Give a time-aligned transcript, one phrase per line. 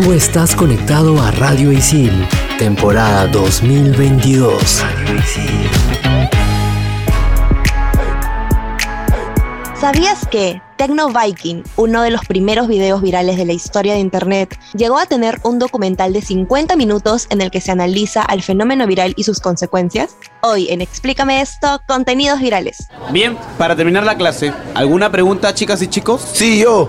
[0.00, 2.12] Tú estás conectado a Radio Isil,
[2.56, 4.80] temporada 2022.
[4.80, 5.70] Radio Isil.
[9.74, 14.56] ¿Sabías que Tecno Viking, uno de los primeros videos virales de la historia de Internet,
[14.76, 18.86] llegó a tener un documental de 50 minutos en el que se analiza al fenómeno
[18.86, 20.16] viral y sus consecuencias?
[20.42, 22.86] Hoy en Explícame esto, contenidos virales.
[23.10, 26.22] Bien, para terminar la clase, ¿alguna pregunta chicas y chicos?
[26.34, 26.88] Sí, yo.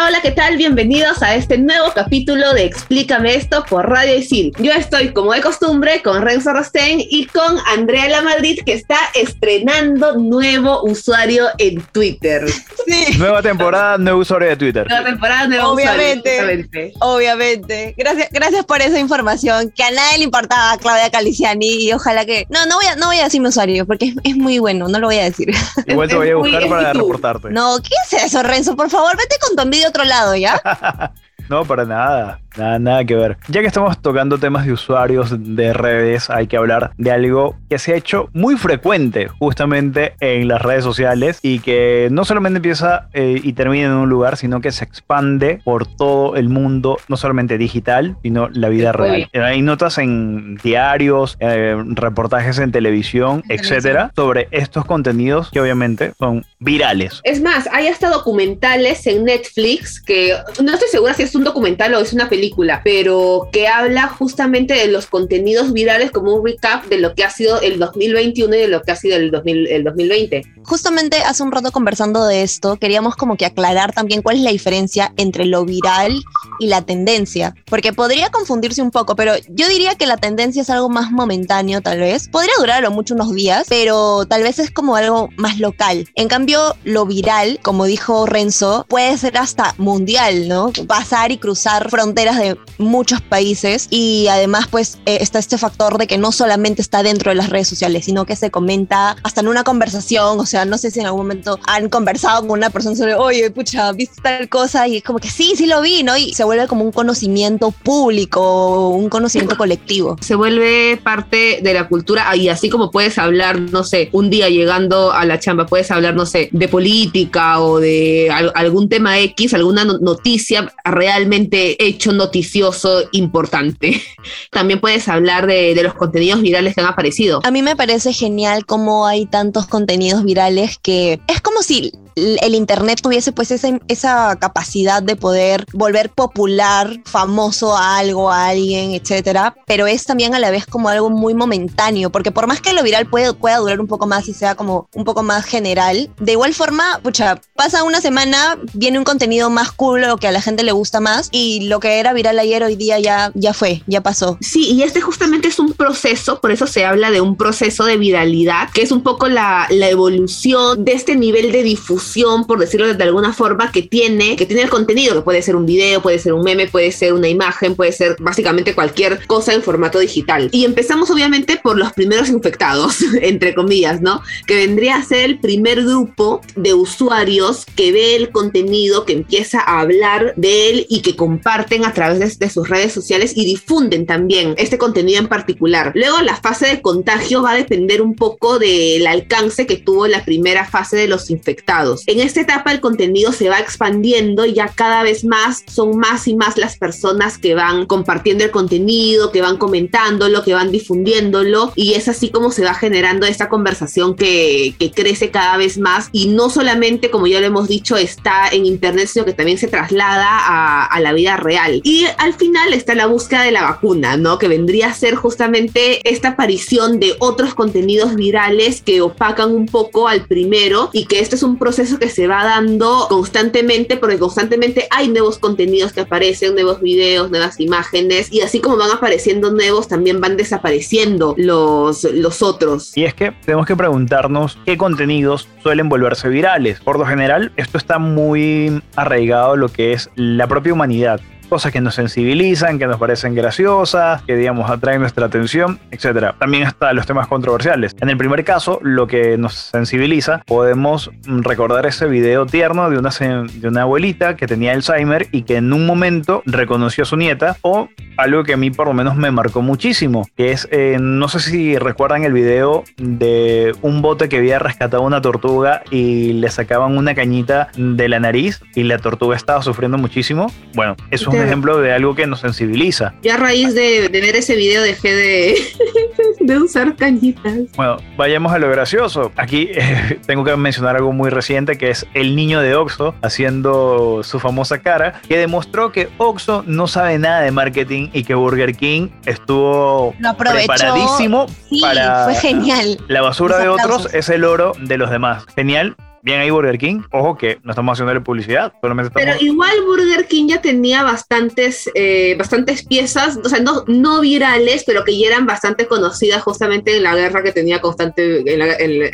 [0.00, 0.56] Hola, hola, ¿qué tal?
[0.56, 4.50] Bienvenidos a este nuevo capítulo de Explícame esto por Radio Isil.
[4.58, 8.96] Yo estoy, como de costumbre, con Renzo Rosten y con Andrea La Madrid, que está
[9.14, 12.48] estrenando nuevo usuario en Twitter.
[12.86, 13.18] Sí.
[13.18, 14.86] Nueva temporada, nuevo usuario de Twitter.
[14.88, 16.92] Nueva temporada, nuevo Obviamente, usuario.
[17.00, 17.94] obviamente.
[17.98, 22.46] Gracias, gracias por esa información que a nadie le importaba, Claudia Caliciani, y ojalá que...
[22.48, 24.88] No, no voy a, no voy a decir mi usuario, porque es, es muy bueno,
[24.88, 25.50] no lo voy a decir.
[25.86, 27.50] Igual te voy a buscar para reportarte.
[27.50, 28.74] No, ¿qué es eso, Renzo?
[28.74, 30.60] Por favor, vete con tu envidia a otro lado, ¿ya?
[31.50, 32.38] No, para nada.
[32.56, 33.36] Nada, nada que ver.
[33.48, 37.78] Ya que estamos tocando temas de usuarios de redes, hay que hablar de algo que
[37.78, 43.08] se ha hecho muy frecuente justamente en las redes sociales y que no solamente empieza
[43.12, 47.16] eh, y termina en un lugar, sino que se expande por todo el mundo, no
[47.16, 49.28] solamente digital, sino la vida real.
[49.32, 56.12] Eh, Hay notas en diarios, eh, reportajes en televisión, etcétera, sobre estos contenidos que obviamente
[56.18, 57.20] son virales.
[57.22, 61.94] Es más, hay hasta documentales en Netflix que no estoy segura si es un documental
[61.94, 66.86] o es una película, pero que habla justamente de los contenidos virales como un recap
[66.86, 69.66] de lo que ha sido el 2021 y de lo que ha sido el, 2000
[69.68, 70.42] el 2020.
[70.64, 74.50] Justamente hace un rato conversando de esto, queríamos como que aclarar también cuál es la
[74.50, 76.22] diferencia entre lo viral
[76.58, 80.70] y la tendencia, porque podría confundirse un poco, pero yo diría que la tendencia es
[80.70, 84.58] algo más momentáneo tal vez, podría durar a lo mucho unos días, pero tal vez
[84.58, 86.08] es como algo más local.
[86.14, 90.72] En cambio, lo viral, como dijo Renzo, puede ser hasta mundial, ¿no?
[90.86, 96.06] Pasar y cruzar fronteras de muchos países y además pues eh, está este factor de
[96.06, 99.48] que no solamente está dentro de las redes sociales, sino que se comenta hasta en
[99.48, 102.96] una conversación, o sea, no sé si en algún momento han conversado con una persona
[102.96, 104.86] sobre, oye, pucha, ¿viste tal cosa?
[104.88, 106.16] Y es como que sí, sí lo vi, ¿no?
[106.16, 110.16] Y se vuelve como un conocimiento público, un conocimiento colectivo.
[110.20, 114.48] Se vuelve parte de la cultura y así como puedes hablar, no sé, un día
[114.48, 119.18] llegando a la chamba, puedes hablar, no sé, de política o de al- algún tema
[119.20, 120.72] X, alguna no- noticia
[121.10, 124.00] realmente hecho noticioso importante.
[124.52, 127.40] También puedes hablar de, los contenidos virales que han aparecido.
[127.42, 132.54] A mí me parece genial cómo hay tantos contenidos virales que es como si el
[132.54, 138.92] internet tuviese pues esa, esa capacidad de poder volver popular, famoso a algo, a alguien,
[138.92, 142.72] etcétera, pero es también a la vez como algo muy momentáneo, porque por más que
[142.72, 146.10] lo viral puede, pueda durar un poco más y sea como un poco más general,
[146.18, 150.32] de igual forma, pucha, pasa una semana, viene un contenido más cool o que a
[150.32, 153.52] la gente le gusta más y lo que era viral ayer hoy día ya, ya
[153.52, 154.38] fue, ya pasó.
[154.40, 157.96] Sí, y este justamente es un proceso, por eso se habla de un proceso de
[157.96, 161.99] viralidad, que es un poco la, la evolución de este nivel de difusión,
[162.46, 165.66] por decirlo de alguna forma, que tiene, que tiene el contenido, que puede ser un
[165.66, 169.62] video, puede ser un meme, puede ser una imagen, puede ser básicamente cualquier cosa en
[169.62, 170.48] formato digital.
[170.52, 174.22] Y empezamos obviamente por los primeros infectados, entre comillas, ¿no?
[174.46, 179.60] Que vendría a ser el primer grupo de usuarios que ve el contenido, que empieza
[179.60, 183.44] a hablar de él y que comparten a través de, de sus redes sociales y
[183.44, 185.92] difunden también este contenido en particular.
[185.94, 190.24] Luego la fase de contagio va a depender un poco del alcance que tuvo la
[190.24, 191.89] primera fase de los infectados.
[192.06, 196.28] En esta etapa el contenido se va expandiendo y ya cada vez más son más
[196.28, 201.72] y más las personas que van compartiendo el contenido, que van comentándolo, que van difundiéndolo
[201.74, 206.08] y es así como se va generando esta conversación que, que crece cada vez más
[206.12, 209.68] y no solamente, como ya lo hemos dicho, está en internet, sino que también se
[209.68, 211.80] traslada a, a la vida real.
[211.84, 214.38] Y al final está la búsqueda de la vacuna, ¿no?
[214.38, 220.08] Que vendría a ser justamente esta aparición de otros contenidos virales que opacan un poco
[220.08, 224.18] al primero y que este es un proceso proceso que se va dando constantemente, porque
[224.18, 229.50] constantemente hay nuevos contenidos que aparecen, nuevos videos, nuevas imágenes, y así como van apareciendo
[229.50, 232.94] nuevos, también van desapareciendo los, los otros.
[232.96, 236.80] Y es que tenemos que preguntarnos qué contenidos suelen volverse virales.
[236.80, 241.82] Por lo general, esto está muy arraigado lo que es la propia humanidad cosas que
[241.82, 246.32] nos sensibilizan, que nos parecen graciosas, que digamos atraen nuestra atención, etc.
[246.38, 247.94] También hasta los temas controversiales.
[248.00, 253.10] En el primer caso, lo que nos sensibiliza, podemos recordar ese video tierno de una,
[253.10, 257.56] de una abuelita que tenía Alzheimer y que en un momento reconoció a su nieta,
[257.62, 261.28] o algo que a mí por lo menos me marcó muchísimo, que es, eh, no
[261.28, 266.50] sé si recuerdan el video de un bote que había rescatado una tortuga y le
[266.50, 270.52] sacaban una cañita de la nariz y la tortuga estaba sufriendo muchísimo.
[270.74, 273.14] Bueno, eso es ejemplo de algo que nos sensibiliza.
[273.22, 275.54] Ya a raíz de, ver ese video dejé de,
[276.40, 277.54] de, usar cañitas.
[277.76, 279.32] Bueno, vayamos a lo gracioso.
[279.36, 284.22] Aquí eh, tengo que mencionar algo muy reciente que es el niño de Oxo haciendo
[284.22, 288.74] su famosa cara, que demostró que Oxo no sabe nada de marketing y que Burger
[288.74, 291.46] King estuvo preparadísimo
[291.80, 292.98] para fue genial.
[293.08, 295.44] La basura de otros es el oro de los demás.
[295.54, 297.02] Genial bien ahí Burger King.
[297.10, 302.34] Ojo que no estamos haciendo publicidad, solamente Pero igual Burger King ya tenía bastantes, eh,
[302.38, 307.02] bastantes piezas, o sea, no, no virales, pero que ya eran bastante conocidas justamente en
[307.02, 308.58] la guerra que tenía constante, en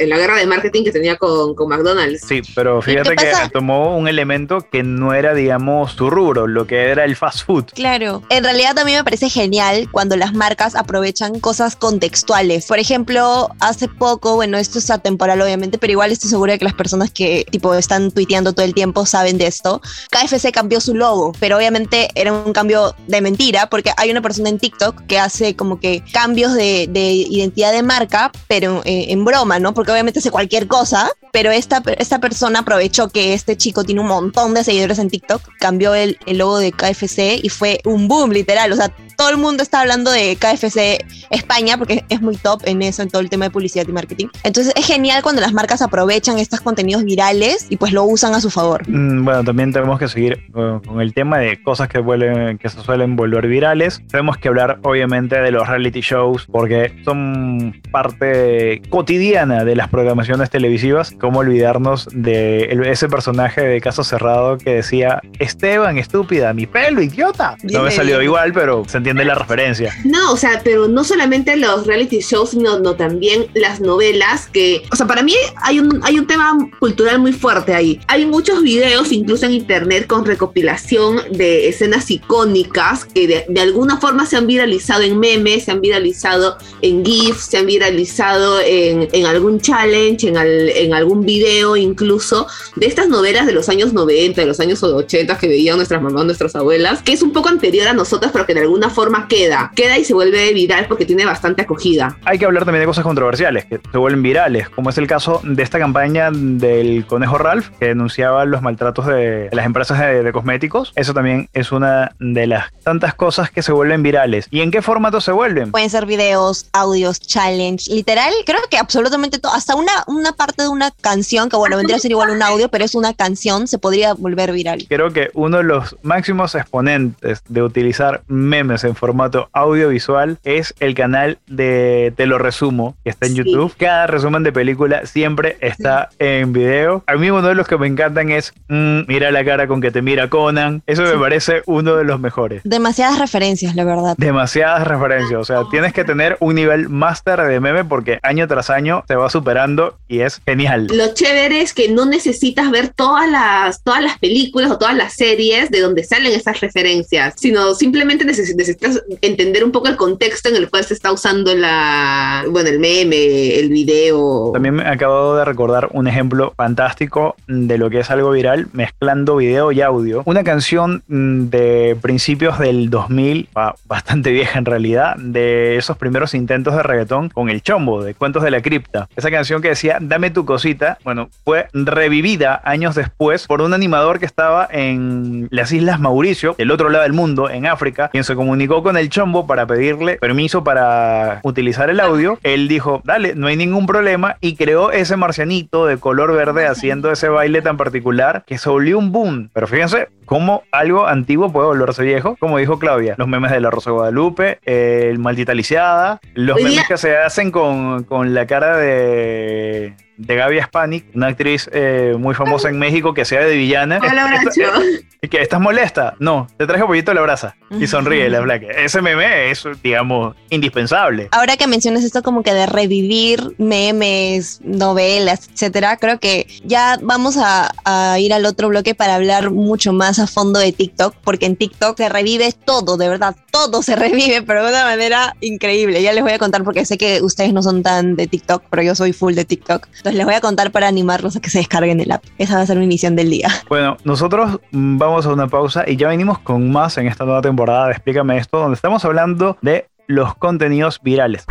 [0.09, 2.23] la, guerra de marketing que tenía con, con McDonald's.
[2.27, 6.91] Sí, pero fíjate que tomó un elemento que no era, digamos, su rubro, lo que
[6.91, 7.67] era el fast food.
[7.75, 8.23] Claro.
[8.31, 12.67] En realidad también me parece genial cuando las marcas aprovechan cosas contextuales.
[12.67, 16.65] Por ejemplo, hace poco, bueno, esto es atemporal obviamente, pero igual estoy segura de que
[16.65, 19.81] las personas que tipo están tuiteando todo el tiempo saben de esto.
[20.11, 24.49] KFC cambió su logo, pero obviamente era un cambio de mentira porque hay una persona
[24.49, 26.87] en TikTok que hace como que cambios de,
[27.29, 29.75] identidad de marca, pero eh, en broma, ¿no?
[29.75, 34.09] Porque obviamente hace cualquier cosa, pero esta, esta persona aprovechó que este chico tiene un
[34.09, 38.31] montón de seguidores en TikTok, cambió el, el logo de KFC y fue un boom
[38.31, 42.63] literal, o sea, todo el mundo está hablando de KFC España porque es muy top
[42.65, 44.29] en eso, en todo el tema de publicidad y marketing.
[44.45, 48.41] Entonces es genial cuando las marcas aprovechan estos contenidos virales y pues lo usan a
[48.41, 48.89] su favor.
[48.89, 52.81] Mm, bueno, también tenemos que seguir con el tema de cosas que, vuelven, que se
[52.81, 54.03] suelen volver virales.
[54.11, 60.51] Tenemos que hablar obviamente de los reality shows porque son parte cotidiana de las programaciones
[60.51, 61.15] televisivas.
[61.19, 67.57] ¿Cómo olvidarnos de ese personaje de Caso Cerrado que decía, Esteban, estúpida, mi pelo, idiota?
[67.63, 69.95] No me salió igual, pero se entiende la referencia.
[70.05, 74.83] No, o sea, pero no solamente los reality shows, sino no, también las novelas que,
[74.91, 78.01] o sea, para mí hay un, hay un tema cultural muy fuerte ahí.
[78.09, 84.27] Hay muchos videos, incluso en internet, con recopilación de escenas icónicas que de, alguna forma
[84.27, 89.27] se han viralizado en memes, se han viralizado en GIFs, se han viralizado en, en
[89.27, 94.47] algún challenge, en, en algún video incluso, de estas novelas de los años 90, de
[94.47, 97.93] los años 80 que veían nuestras mamás, nuestras abuelas, que es un poco anterior a
[97.93, 101.61] nosotras, pero que de alguna forma queda, queda y se vuelve viral porque tiene bastante
[101.61, 102.17] acogida.
[102.25, 105.43] Hay que hablar también de cosas controversiales que se vuelven virales, como es el caso
[105.45, 110.95] de esta campaña del conejo Ralph que denunciaba los maltratos de las empresas de, cosméticos.
[110.97, 114.49] Eso también es una de las tantas cosas que se vuelven virales.
[114.51, 115.73] ¿Y en qué formato se vuelven?
[115.73, 120.69] Pueden ser videos, audios, challenge, literal, creo que absolutamente todo, hasta una, una parte de
[120.69, 123.79] una canción, que bueno, vendría a ser igual un audio, pero es una canción, se
[123.79, 124.87] podría volver viral.
[124.89, 130.95] Creo que uno de los máximos exponentes de utilizar memes en formato audiovisual es el
[130.95, 133.75] canal de Te lo resumo, que está en YouTube.
[133.77, 137.05] Cada resumen de película siempre está en video.
[137.07, 139.91] A mí uno de los que me encantan es mm, Mira la cara con que
[139.91, 140.83] te mira Conan.
[140.87, 142.63] Eso me parece uno de los mejores.
[142.65, 144.15] Demasiadas referencias, la verdad.
[144.19, 145.41] Demasiadas referencias.
[145.41, 149.15] O sea, tienes que tener un nivel máster de meme porque año tras año se
[149.15, 150.89] va superando y es genial.
[150.93, 155.15] Lo chévere es que no necesitas ver todas las, todas las películas o todas las
[155.15, 160.49] series de donde salen esas referencias, sino simplemente necesitas necesitas entender un poco el contexto
[160.49, 164.51] en el cual se está usando la, bueno, el meme, el video.
[164.53, 169.37] También me acabo de recordar un ejemplo fantástico de lo que es algo viral, mezclando
[169.37, 170.23] video y audio.
[170.25, 173.49] Una canción mm, de principios del 2000,
[173.87, 178.43] bastante vieja en realidad, de esos primeros intentos de reggaetón con el chombo, de Cuentos
[178.43, 179.09] de la Cripta.
[179.17, 184.19] Esa canción que decía, dame tu cosita, bueno, fue revivida años después por un animador
[184.19, 188.35] que estaba en las Islas Mauricio, del otro lado del mundo, en África, quien se
[188.35, 192.39] comunicó con el chombo para pedirle permiso para utilizar el audio.
[192.43, 197.11] Él dijo, dale, no hay ningún problema y creó ese marcianito de color verde haciendo
[197.11, 199.51] ese baile tan particular que se volvió un boom.
[199.53, 203.71] Pero fíjense cómo algo antiguo puede volverse viejo, como dijo Claudia, los memes de la
[203.71, 209.95] Rosa Guadalupe, el maldita lisiada, los memes que se hacen con, con la cara de
[210.17, 214.01] de Gaby Spanik, una actriz eh, muy famosa en México que sea de villana.
[214.03, 214.73] Hola, Esta-.
[215.23, 216.15] ¿Y que ¿Estás molesta?
[216.19, 217.57] No, te traje pollito a la brasa.
[217.71, 218.63] Y sonríe la Black.
[218.77, 221.29] Ese meme es, digamos, indispensable.
[221.33, 227.39] Ahora que mencionas esto como que de revivir memes, novelas, etcétera, creo que ya vamos
[227.39, 231.47] a, a ir al otro bloque para hablar mucho más a fondo de TikTok, porque
[231.47, 236.03] en TikTok se revive todo, de verdad, todo se revive, pero de una manera increíble.
[236.03, 238.83] Ya les voy a contar porque sé que ustedes no son tan de TikTok, pero
[238.83, 239.87] yo soy full de TikTok.
[239.87, 242.25] Entonces les voy a contar para animarlos a que se descarguen el app.
[242.39, 243.49] Esa va a ser mi misión del día.
[243.69, 247.43] Bueno, nosotros mm, vamos a una pausa y ya venimos con más en esta nueva
[247.43, 251.45] temporada de Explícame esto, donde estamos hablando de los contenidos virales.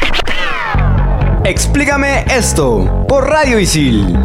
[1.43, 4.17] Explícame esto por Radio Isil.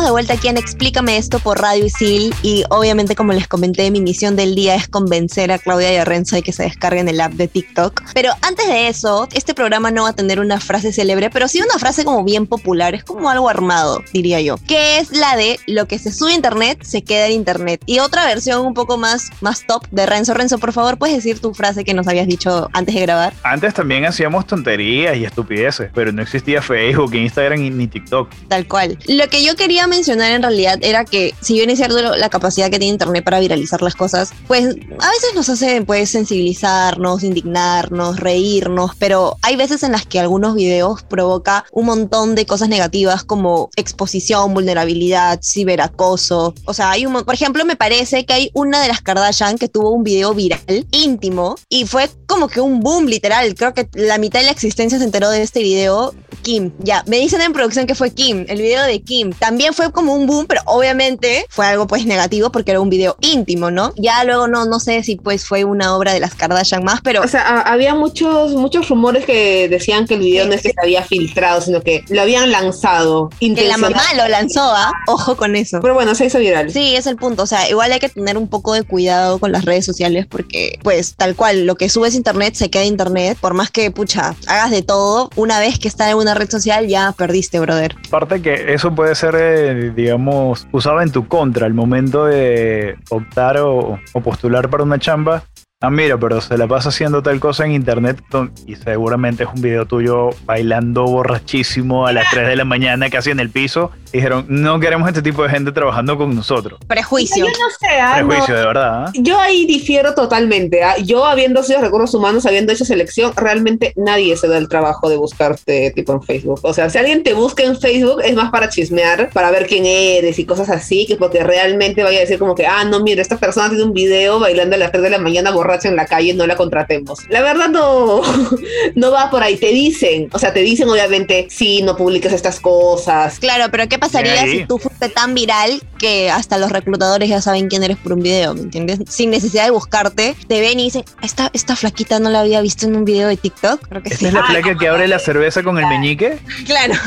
[0.00, 3.90] Estamos de vuelta aquí en Explícame esto por Radio Isil y obviamente como les comenté
[3.90, 7.06] mi misión del día es convencer a Claudia y a Renzo de que se descarguen
[7.08, 8.02] el app de TikTok.
[8.14, 11.60] Pero antes de eso, este programa no va a tener una frase célebre, pero sí
[11.60, 15.60] una frase como bien popular, es como algo armado, diría yo, que es la de
[15.66, 17.82] lo que se sube a internet se queda en internet.
[17.84, 20.32] Y otra versión un poco más, más top de Renzo.
[20.32, 23.34] Renzo, por favor, puedes decir tu frase que nos habías dicho antes de grabar.
[23.42, 28.30] Antes también hacíamos tonterías y estupideces, pero no existía Facebook, Instagram y- ni TikTok.
[28.48, 28.98] Tal cual.
[29.06, 32.70] Lo que yo quería mencionar en realidad era que, si bien es cierto la capacidad
[32.70, 38.18] que tiene Internet para viralizar las cosas, pues a veces nos hace pues sensibilizarnos, indignarnos,
[38.18, 43.24] reírnos, pero hay veces en las que algunos videos provoca un montón de cosas negativas
[43.24, 46.54] como exposición, vulnerabilidad, ciberacoso.
[46.64, 49.68] O sea, hay un, por ejemplo, me parece que hay una de las Kardashian que
[49.68, 53.54] tuvo un video viral íntimo y fue como que un boom literal.
[53.54, 56.72] Creo que la mitad de la existencia se enteró de este video Kim.
[56.78, 59.32] Ya, me dicen en producción que fue Kim, el video de Kim.
[59.32, 63.16] También fue como un boom, pero obviamente fue algo pues negativo porque era un video
[63.20, 63.92] íntimo, ¿no?
[63.96, 67.22] Ya luego no, no sé si pues fue una obra de las Kardashian más, pero
[67.22, 70.70] O sea, a- había muchos, muchos rumores que decían que el video no es que
[70.70, 73.30] se había filtrado, sino que lo habían lanzado.
[73.40, 74.92] que la mamá lo lanzó, ¿ah?
[75.06, 75.78] Ojo con eso.
[75.80, 76.70] Pero bueno, se hizo viral.
[76.72, 77.42] Sí, es el punto.
[77.42, 80.78] O sea, igual hay que tener un poco de cuidado con las redes sociales porque,
[80.82, 83.38] pues, tal cual, lo que subes a internet se queda en internet.
[83.40, 86.86] Por más que, pucha, hagas de todo, una vez que está en una red social
[86.88, 87.94] ya perdiste, brother.
[88.08, 93.58] Aparte que eso puede ser, eh, digamos, usado en tu contra al momento de optar
[93.58, 95.42] o postular para una chamba.
[95.82, 98.22] Ah, mira, pero se la pasa haciendo tal cosa en internet
[98.66, 103.30] y seguramente es un video tuyo bailando borrachísimo a las 3 de la mañana casi
[103.30, 103.90] en el piso.
[104.12, 106.80] Y dijeron, no queremos este tipo de gente trabajando con nosotros.
[106.86, 107.46] Prejuicio.
[107.46, 108.28] Yo no sé, ah, no.
[108.28, 109.04] Prejuicio, de verdad.
[109.06, 109.12] ¿ah?
[109.14, 110.82] Yo ahí difiero totalmente.
[110.82, 110.98] ah.
[110.98, 115.16] Yo, habiendo sido recursos humanos, habiendo hecho selección, realmente nadie se da el trabajo de
[115.16, 116.60] buscarte tipo en Facebook.
[116.62, 119.86] O sea, si alguien te busca en Facebook, es más para chismear, para ver quién
[119.86, 123.22] eres y cosas así, que porque realmente vaya a decir como que, ah, no, mira,
[123.22, 126.06] esta persona tiene un video bailando a las 3 de la mañana borracha en la
[126.06, 127.20] calle, no la contratemos.
[127.28, 128.22] La verdad no,
[128.94, 129.56] no va por ahí.
[129.56, 133.38] Te dicen, o sea, te dicen obviamente, sí, no publiques estas cosas.
[133.38, 137.68] Claro, pero ¿qué pasaría si tú fuiste tan viral que hasta los reclutadores ya saben
[137.68, 139.00] quién eres por un video, ¿me entiendes?
[139.08, 142.86] Sin necesidad de buscarte, te ven y dicen, esta, esta flaquita no la había visto
[142.86, 143.86] en un video de TikTok.
[143.86, 144.26] Creo que Esta sí.
[144.26, 146.38] es la placa que abre la cerveza con el meñique.
[146.66, 146.94] Claro.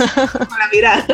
[0.47, 1.07] Con la mirada.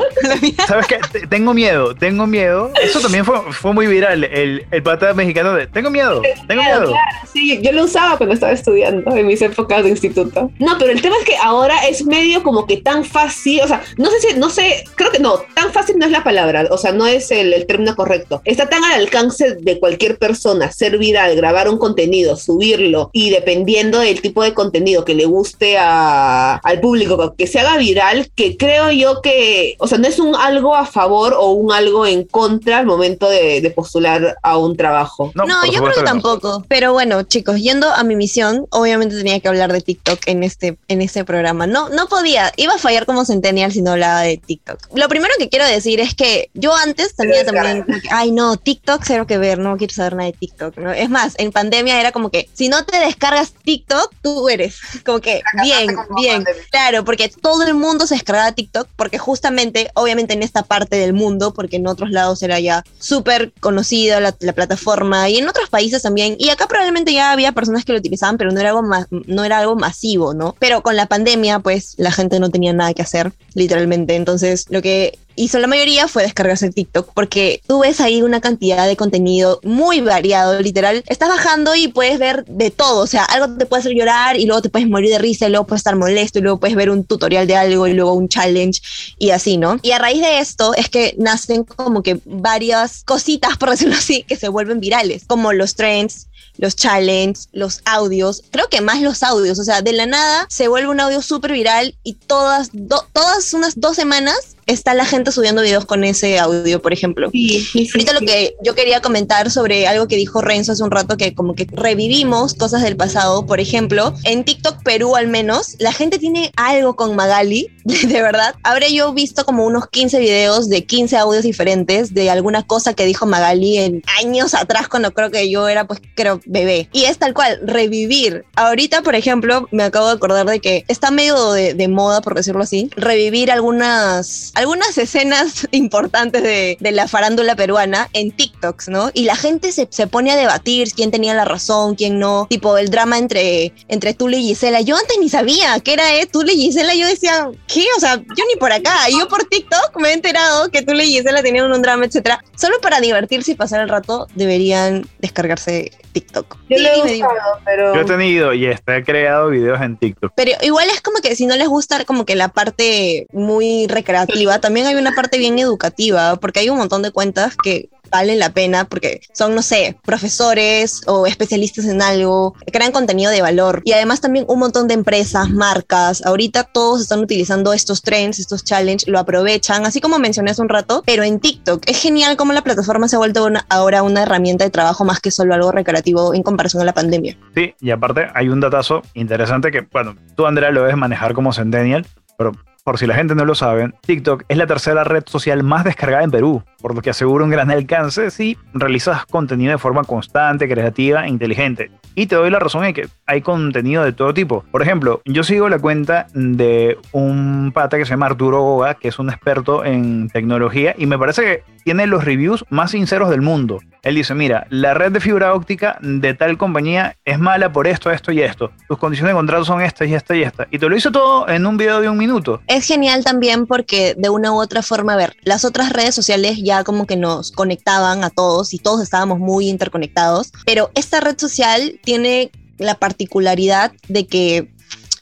[0.67, 0.99] ¿Sabes qué?
[1.11, 2.71] Te- Tengo miedo, tengo miedo.
[2.81, 4.23] Eso también fue, fue muy viral.
[4.25, 6.91] El, el pata mexicano de Tengo miedo, tengo Claro, miedo.
[6.91, 10.51] claro, sí, yo lo usaba cuando estaba estudiando en mis épocas de instituto.
[10.59, 13.81] No, pero el tema es que ahora es medio como que tan fácil, o sea,
[13.97, 16.77] no sé si, no sé, creo que no, tan fácil no es la palabra, o
[16.77, 18.41] sea, no es el, el término correcto.
[18.45, 23.99] Está tan al alcance de cualquier persona ser viral, grabar un contenido, subirlo y dependiendo
[23.99, 28.57] del tipo de contenido que le guste a- al público, que se haga viral, que
[28.57, 32.23] creo yo que, o sea, no es un algo a favor o un algo en
[32.23, 35.31] contra al momento de, de postular a un trabajo.
[35.35, 36.65] No, yo creo que tampoco.
[36.67, 40.77] Pero bueno, chicos, yendo a mi misión, obviamente tenía que hablar de TikTok en este,
[40.87, 41.67] en este programa.
[41.67, 44.79] No, no podía, iba a fallar como Centennial si no hablaba de TikTok.
[44.95, 48.57] Lo primero que quiero decir es que yo antes tenía también, como que, ay no,
[48.57, 50.77] TikTok cero que ver, no quiero saber nada de TikTok.
[50.77, 50.91] ¿no?
[50.91, 55.19] Es más, en pandemia era como que si no te descargas TikTok, tú eres como
[55.19, 56.45] que bien, bien.
[56.71, 61.13] Claro, porque todo el mundo se descargaba TikTok porque justamente, obviamente en esta parte del
[61.13, 65.69] mundo, porque en otros lados era ya súper conocida la, la plataforma y en otros
[65.69, 66.35] países también.
[66.39, 69.43] Y acá probablemente ya había personas que lo utilizaban, pero no era algo ma- no
[69.43, 70.55] era algo masivo, ¿no?
[70.59, 74.15] Pero con la pandemia, pues la gente no tenía nada que hacer, literalmente.
[74.15, 78.85] Entonces, lo que hizo la mayoría fue descargarse TikTok, porque tú ves ahí una cantidad
[78.87, 81.03] de contenido muy variado, literal.
[81.07, 84.45] Estás bajando y puedes ver de todo, o sea, algo te puede hacer llorar y
[84.45, 86.89] luego te puedes morir de risa y luego puedes estar molesto y luego puedes ver
[86.89, 88.81] un tutorial de algo y luego un challenge
[89.17, 89.79] y así, ¿no?
[89.81, 94.23] Y a raíz de esto es que nacen como que varias cositas, por decirlo así,
[94.23, 96.27] que se vuelven virales, como los trends,
[96.57, 100.67] los challenges, los audios, creo que más los audios, o sea, de la nada se
[100.67, 102.71] vuelve un audio súper viral y todas,
[103.13, 107.29] todas unas dos semanas está la gente subiendo videos con ese audio, por ejemplo.
[107.31, 110.91] Sí, sí, Ahorita lo que yo quería comentar sobre algo que dijo Renzo hace un
[110.91, 115.75] rato, que como que revivimos cosas del pasado, por ejemplo, en TikTok Perú al menos,
[115.79, 118.55] la gente tiene algo con Magali, de verdad.
[118.63, 123.05] Habré yo visto como unos 15 videos de 15 audios diferentes de alguna cosa que
[123.05, 126.89] dijo Magali en años atrás, cuando creo que yo era, pues, creo, bebé.
[126.93, 128.45] Y es tal cual, revivir.
[128.55, 132.35] Ahorita, por ejemplo, me acabo de acordar de que está medio de, de moda, por
[132.35, 139.09] decirlo así, revivir algunas algunas escenas importantes de, de, la farándula peruana en TikToks, ¿no?
[139.13, 142.47] Y la gente se, se, pone a debatir quién tenía la razón, quién no.
[142.49, 144.81] Tipo, el drama entre, entre Tule y Gisela.
[144.81, 146.93] Yo antes ni sabía qué era eh, Tule y Gisela.
[146.93, 147.85] Yo decía, ¿qué?
[147.97, 149.09] O sea, yo ni por acá.
[149.09, 152.43] Yo por TikTok me he enterado que Tule y Gisela tenían un drama, etcétera.
[152.55, 156.57] Solo para divertirse y pasar el rato deberían descargarse TikTok.
[156.69, 157.21] Yo he
[157.65, 157.95] pero...
[157.95, 160.33] Yo he tenido y he creado videos en TikTok.
[160.35, 164.48] Pero igual es como que si no les gusta como que la parte muy recreativa,
[164.57, 168.51] también hay una parte bien educativa, porque hay un montón de cuentas que valen la
[168.51, 173.81] pena porque son, no sé, profesores o especialistas en algo, crean contenido de valor.
[173.85, 178.63] Y además también un montón de empresas, marcas, ahorita todos están utilizando estos trends, estos
[178.63, 181.83] challenges, lo aprovechan, así como mencioné hace un rato, pero en TikTok.
[181.87, 185.31] Es genial cómo la plataforma se ha vuelto ahora una herramienta de trabajo más que
[185.31, 187.37] solo algo recreativo en comparación a la pandemia.
[187.55, 191.53] Sí, y aparte hay un datazo interesante que, bueno, tú Andrea lo debes manejar como
[191.53, 192.05] Centennial,
[192.37, 192.53] pero
[192.89, 196.23] por si la gente no lo sabe, TikTok es la tercera red social más descargada
[196.23, 200.67] en Perú, por lo que asegura un gran alcance si realizas contenido de forma constante,
[200.67, 201.91] creativa e inteligente.
[202.15, 204.65] Y te doy la razón en que hay contenido de todo tipo.
[204.71, 209.09] Por ejemplo, yo sigo la cuenta de un pata que se llama Arturo Goga, que
[209.09, 213.41] es un experto en tecnología, y me parece que tiene los reviews más sinceros del
[213.41, 213.79] mundo.
[214.01, 218.11] Él dice, mira, la red de fibra óptica de tal compañía es mala por esto,
[218.11, 218.71] esto y esto.
[218.87, 220.67] Tus condiciones de contrato son estas y esta y esta.
[220.71, 222.61] Y te lo hizo todo en un video de un minuto.
[222.67, 226.59] Es genial también porque de una u otra forma, a ver, las otras redes sociales
[226.63, 231.37] ya como que nos conectaban a todos y todos estábamos muy interconectados, pero esta red
[231.37, 234.71] social tiene la particularidad de que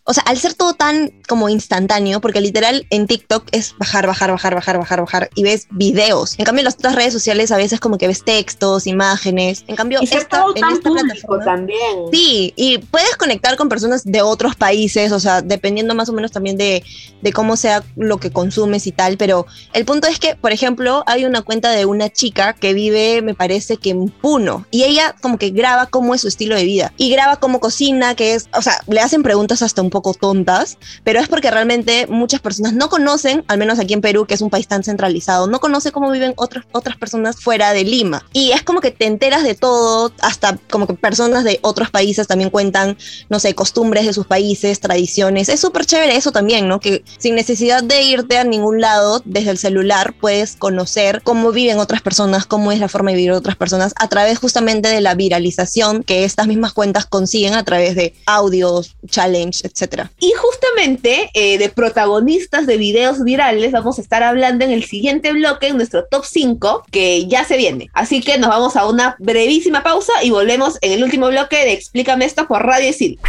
[0.07, 4.31] o sea, al ser todo tan como instantáneo, porque literal en TikTok es bajar, bajar,
[4.31, 6.39] bajar, bajar, bajar, bajar y ves videos.
[6.39, 9.65] En cambio, en las otras redes sociales a veces como que ves textos, imágenes.
[9.67, 12.05] En cambio, y esta, en esta plataforma también.
[12.13, 16.31] Sí, y puedes conectar con personas de otros países, o sea, dependiendo más o menos
[16.31, 16.85] también de,
[17.21, 19.17] de cómo sea lo que consumes y tal.
[19.17, 23.21] Pero el punto es que, por ejemplo, hay una cuenta de una chica que vive,
[23.21, 26.63] me parece que en Puno, y ella como que graba cómo es su estilo de
[26.63, 29.96] vida y graba cómo cocina, que es, o sea, le hacen preguntas hasta un poco
[30.19, 34.33] tontas, pero es porque realmente muchas personas no conocen, al menos aquí en Perú, que
[34.33, 38.25] es un país tan centralizado, no conoce cómo viven otras, otras personas fuera de Lima.
[38.33, 42.27] Y es como que te enteras de todo, hasta como que personas de otros países
[42.27, 42.97] también cuentan,
[43.29, 45.49] no sé, costumbres de sus países, tradiciones.
[45.49, 46.79] Es súper chévere eso también, ¿no?
[46.79, 51.79] Que sin necesidad de irte a ningún lado, desde el celular, puedes conocer cómo viven
[51.79, 55.15] otras personas, cómo es la forma de vivir otras personas, a través justamente de la
[55.15, 59.86] viralización que estas mismas cuentas consiguen a través de audios, challenge, etc.
[60.19, 65.31] Y justamente eh, de protagonistas de videos virales vamos a estar hablando en el siguiente
[65.31, 67.89] bloque, en nuestro top 5, que ya se viene.
[67.93, 71.73] Así que nos vamos a una brevísima pausa y volvemos en el último bloque de
[71.73, 73.19] Explícame esto por Radio Isil.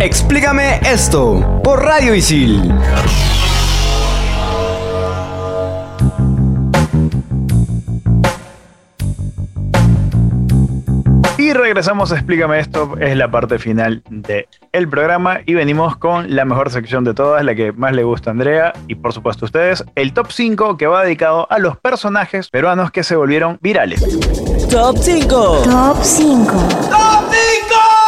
[0.00, 2.72] Explícame esto por Radio Isil.
[11.46, 16.44] Y regresamos, explícame esto, es la parte final del el programa y venimos con la
[16.44, 19.46] mejor sección de todas, la que más le gusta a Andrea y por supuesto a
[19.46, 24.00] ustedes, el top 5 que va dedicado a los personajes peruanos que se volvieron virales.
[24.68, 25.62] Top 5.
[25.62, 26.52] Top 5.
[26.90, 28.05] Top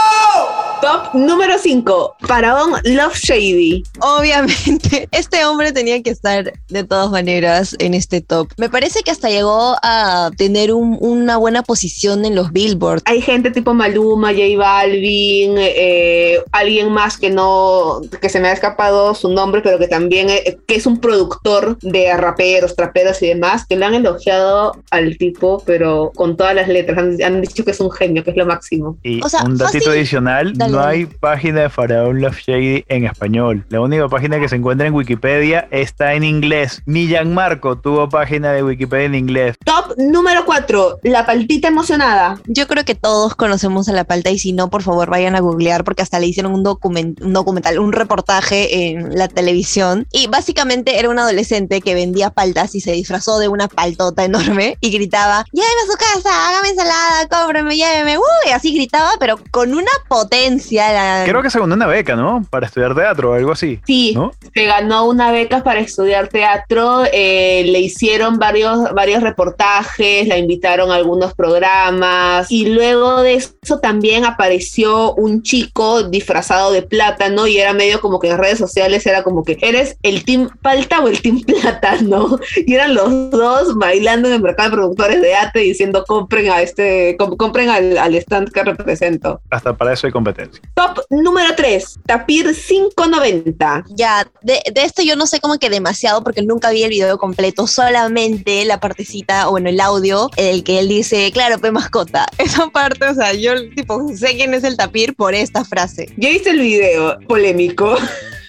[1.14, 3.82] número 5, Paraón Love Shady.
[4.00, 8.48] Obviamente, este hombre tenía que estar de todas maneras en este top.
[8.56, 13.02] Me parece que hasta llegó a tener una buena posición en los billboards.
[13.06, 18.52] Hay gente tipo Maluma, J Balvin, eh, alguien más que no, que se me ha
[18.52, 23.28] escapado su nombre, pero que también eh, que es un productor de raperos, traperos y
[23.28, 26.98] demás, que le han elogiado al tipo, pero con todas las letras.
[26.98, 28.98] Han, dicho que es un genio, que es lo máximo.
[29.02, 30.97] Y un datito adicional dale, no dale.
[30.98, 33.64] Hay página de Faraón Love Shady en español.
[33.68, 36.82] La única página que se encuentra en Wikipedia está en inglés.
[36.86, 39.56] Ni Gianmarco tuvo página de Wikipedia en inglés.
[39.64, 42.40] Top número 4, La Paltita Emocionada.
[42.46, 45.40] Yo creo que todos conocemos a la palta y si no, por favor vayan a
[45.40, 50.06] googlear porque hasta le hicieron un, document- un documental, un reportaje en la televisión.
[50.12, 54.76] Y básicamente era un adolescente que vendía paltas y se disfrazó de una paltota enorme
[54.80, 58.18] y gritaba, lléveme a su casa, hágame ensalada, cómprame, lléveme.
[58.18, 60.87] Uh, y así gritaba, pero con una potencia.
[60.92, 62.44] La- Creo que se ganó una beca, ¿no?
[62.50, 63.80] Para estudiar teatro o algo así.
[63.86, 64.32] Sí, ¿No?
[64.54, 70.90] se ganó una beca para estudiar teatro, eh, le hicieron varios, varios reportajes, la invitaron
[70.90, 77.58] a algunos programas y luego de eso también apareció un chico disfrazado de plátano y
[77.58, 81.08] era medio como que en redes sociales era como que eres el team palta o
[81.08, 85.60] el team plátano y eran los dos bailando en el mercado de productores de arte
[85.60, 89.40] diciendo compren a este, com- compren al, al stand que represento.
[89.50, 90.62] Hasta para eso hay competencia.
[90.78, 93.86] Top número 3, Tapir 590.
[93.88, 97.18] Ya, de, de esto yo no sé como que demasiado porque nunca vi el video
[97.18, 101.72] completo, solamente la partecita, o bueno, el audio, en el que él dice, claro, pe
[101.72, 102.28] mascota.
[102.38, 106.12] Esa parte, o sea, yo tipo sé quién es el tapir por esta frase.
[106.16, 107.98] Ya hice el video polémico.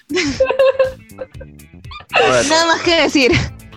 [2.12, 3.32] Nada más que decir.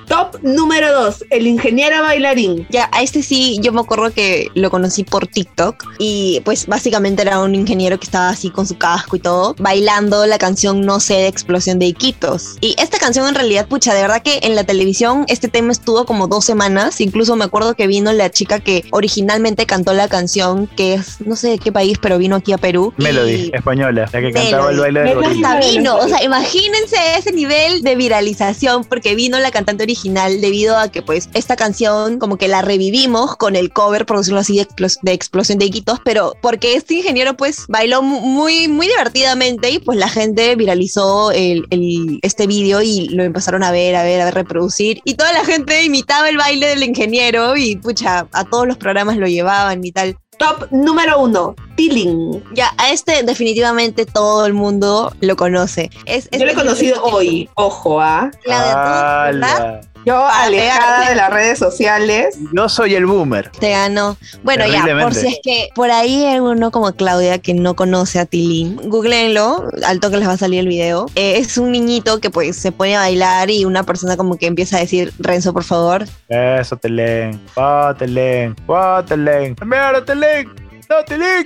[0.08, 2.68] Top número 2, el ingeniero bailarín.
[2.70, 7.22] Ya, a este sí, yo me acuerdo que lo conocí por TikTok y pues básicamente
[7.22, 11.00] era un ingeniero que estaba así con su casco y todo, bailando la canción No
[11.00, 12.58] sé de Explosión de Iquitos.
[12.62, 16.06] Y esta canción en realidad, pucha, de verdad que en la televisión este tema estuvo
[16.06, 20.68] como dos semanas, incluso me acuerdo que vino la chica que originalmente cantó la canción,
[20.68, 22.94] que es, no sé de qué país, pero vino aquí a Perú.
[22.98, 24.80] Melody, Y- española, la que cantaba el Melody.
[24.82, 25.44] baile del Melody.
[25.44, 29.93] hasta vino, o sea, imagínense ese nivel de viralización porque vino la cantante original
[30.40, 34.56] debido a que pues esta canción como que la revivimos con el cover, por así,
[34.58, 38.88] de, Explos- de Explosión de Iquitos, pero porque este ingeniero pues bailó mu- muy, muy
[38.88, 43.96] divertidamente y pues la gente viralizó el, el- este vídeo y lo empezaron a ver,
[43.96, 47.76] a ver, a ver, reproducir y toda la gente imitaba el baile del ingeniero y
[47.76, 50.18] pucha, a todos los programas lo llevaban y tal.
[50.38, 52.44] Top número 1, Tiling.
[52.54, 55.90] Ya, a este definitivamente todo el mundo lo conoce.
[56.06, 58.32] Es, Yo lo he conocido hoy, ojo, ¿ah?
[58.46, 59.58] La de todos, ¿verdad?
[59.58, 59.93] ¡Hala!
[60.06, 61.10] Yo alejada pegarte.
[61.10, 62.38] de las redes sociales.
[62.54, 63.50] Yo soy el boomer.
[63.52, 64.18] Te ganó.
[64.44, 68.20] Bueno, ya, por si es que por ahí hay uno como Claudia que no conoce
[68.20, 71.06] a Tilín, googleenlo, al toque les va a salir el video.
[71.16, 74.48] Eh, es un niñito que pues se pone a bailar y una persona como que
[74.48, 76.06] empieza a decir, Renzo, por favor.
[76.30, 77.40] Eso, Telén.
[77.58, 78.56] ¡Va, Telén!
[78.70, 79.56] ¡Va, Telén!
[79.64, 80.63] ¡Mira, Telén!
[80.98, 81.46] ¡No, Telén!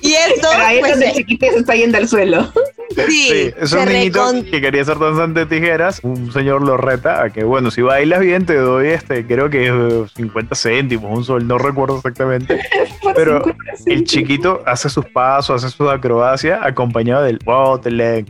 [0.00, 2.52] Y esto, Pero ahí es pues, donde el se- chiquito se está yendo al suelo.
[2.94, 6.00] sí, Sí, es un niñito recon- que quería ser danzante de tijeras.
[6.02, 9.66] Un señor lo reta a que, bueno, si bailas bien, te doy este, creo que
[9.68, 12.60] es 50 céntimos, un sol, no recuerdo exactamente.
[13.14, 13.42] Pero
[13.86, 18.26] el chiquito hace sus pasos, hace sus acrobacias, acompañado del wow, Telén.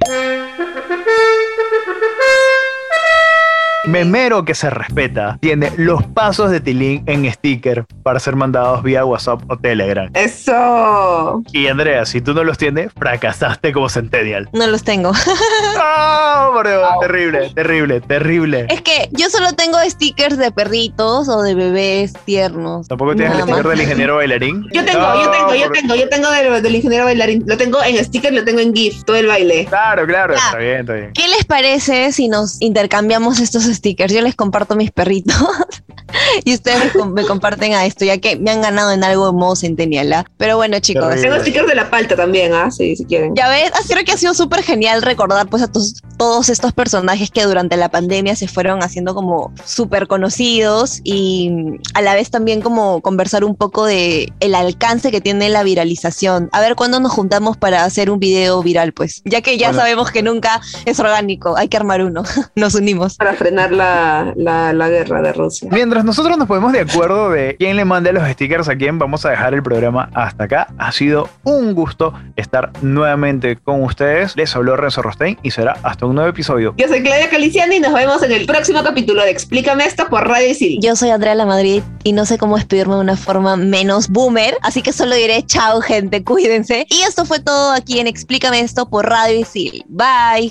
[3.86, 9.04] Memero que se respeta tiene los pasos de Tilín en sticker para ser mandados vía
[9.04, 10.10] WhatsApp o Telegram.
[10.14, 11.42] Eso.
[11.52, 14.48] Y Andrea, si tú no los tienes, fracasaste como Centennial.
[14.52, 15.12] No los tengo.
[15.78, 16.82] ¡Ah, por Dios!
[17.00, 18.66] Terrible, terrible, terrible.
[18.70, 22.88] es que yo solo tengo stickers de perritos o de bebés tiernos.
[22.88, 23.70] ¿Tampoco tienes el sticker más.
[23.70, 24.66] del ingeniero bailarín?
[24.72, 27.44] Yo tengo, No, yo tengo, yo por- tengo, yo tengo del, del ingeniero bailarín.
[27.46, 29.66] Lo tengo en sticker, lo tengo en GIF, todo el baile.
[29.66, 30.40] Claro, claro, Ya.
[30.46, 31.12] está bien, está bien.
[31.12, 33.75] ¿Qué les parece si nos intercambiamos estos stickers?
[33.80, 35.36] Yo les comparto mis perritos
[36.44, 39.26] y ustedes me, com- me comparten a esto, ya que me han ganado en algo
[39.26, 40.12] de modo centennial.
[40.12, 40.24] ¿ah?
[40.36, 41.14] Pero bueno, chicos.
[41.20, 42.70] Tengo stickers de la palta también, ¿ah?
[42.70, 43.34] Sí, si quieren.
[43.34, 46.72] Ya ves, ah, creo que ha sido súper genial recordar pues a tos- todos estos
[46.72, 52.14] personajes que durante la pandemia se fueron haciendo como súper conocidos y mm, a la
[52.14, 56.48] vez también como conversar un poco de el alcance que tiene la viralización.
[56.52, 59.80] A ver cuándo nos juntamos para hacer un video viral, pues, ya que ya Bueno.
[59.82, 62.22] sabemos que nunca es orgánico, hay que armar uno.
[62.54, 63.16] Nos unimos.
[63.16, 65.68] Para frenar la, la, la guerra de Rusia.
[65.72, 69.24] Mientras nosotros nos ponemos de acuerdo de quién le mande los stickers a quién, vamos
[69.24, 70.68] a dejar el programa hasta acá.
[70.78, 74.36] Ha sido un gusto estar nuevamente con ustedes.
[74.36, 76.74] Les habló Renzo Rostein y será hasta un nuevo episodio.
[76.76, 80.26] Yo soy Claudia Caliciani y nos vemos en el próximo capítulo de Explícame esto por
[80.28, 80.78] Radio Isil.
[80.80, 84.56] Yo soy Andrea La Madrid y no sé cómo despedirme de una forma menos boomer,
[84.62, 86.86] así que solo diré chao gente, cuídense.
[86.88, 89.84] Y esto fue todo aquí en Explícame esto por Radio Isil.
[89.88, 90.50] Bye.